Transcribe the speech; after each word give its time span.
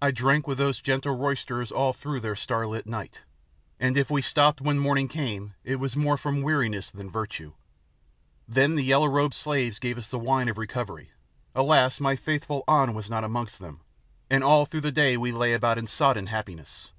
I 0.00 0.12
drank 0.12 0.46
with 0.46 0.56
those 0.58 0.80
gentle 0.80 1.16
roisterers 1.16 1.72
all 1.72 1.92
through 1.92 2.20
their 2.20 2.36
starlit 2.36 2.86
night, 2.86 3.22
and 3.80 3.96
if 3.96 4.08
we 4.08 4.22
stopped 4.22 4.60
when 4.60 4.78
morning 4.78 5.08
came 5.08 5.54
it 5.64 5.80
was 5.80 5.96
more 5.96 6.16
from 6.16 6.42
weariness 6.42 6.92
than 6.92 7.10
virtue. 7.10 7.54
Then 8.46 8.76
the 8.76 8.84
yellow 8.84 9.08
robed 9.08 9.34
slaves 9.34 9.80
gave 9.80 9.98
us 9.98 10.12
the 10.12 10.16
wine 10.20 10.48
of 10.48 10.58
recovery 10.58 11.10
alas! 11.56 11.98
my 11.98 12.14
faithful 12.14 12.62
An 12.68 12.94
was 12.94 13.10
not 13.10 13.24
amongst 13.24 13.58
them 13.58 13.80
and 14.30 14.44
all 14.44 14.64
through 14.64 14.82
the 14.82 14.92
day 14.92 15.16
we 15.16 15.32
lay 15.32 15.52
about 15.54 15.76
in 15.76 15.88
sodden 15.88 16.26
happiness. 16.28 16.92